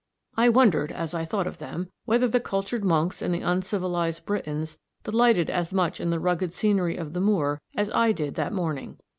I 0.35 0.49
wondered, 0.49 0.91
as 0.91 1.13
I 1.13 1.25
thought 1.25 1.45
of 1.45 1.59
them, 1.59 1.91
whether 2.05 2.27
the 2.27 2.39
cultured 2.39 2.83
monks 2.83 3.21
and 3.21 3.31
the 3.31 3.41
uncivilised 3.41 4.25
Britons 4.25 4.79
delighted 5.03 5.51
as 5.51 5.71
much 5.71 5.99
in 5.99 6.09
the 6.09 6.17
rugged 6.19 6.55
scenery 6.55 6.97
of 6.97 7.13
the 7.13 7.21
moor 7.21 7.61
as 7.75 7.91
I 7.91 8.11
did 8.11 8.33
that 8.33 8.51
morning. 8.51 8.97